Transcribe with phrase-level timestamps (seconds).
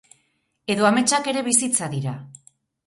[0.75, 2.19] Edo ametsak ere bizitza dira?